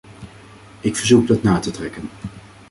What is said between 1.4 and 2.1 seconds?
na te trekken.